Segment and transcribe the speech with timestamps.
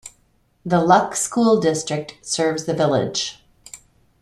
[0.65, 3.45] The Luck School District serves the village.